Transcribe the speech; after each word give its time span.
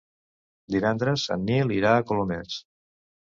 Divendres 0.75 1.25
en 1.35 1.45
Nil 1.51 1.73
irà 1.77 1.93
a 1.99 2.07
Colomers. 2.13 2.57